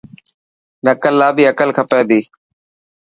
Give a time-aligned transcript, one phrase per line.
[0.85, 2.19] نڪل لا بي عقل کپي تي.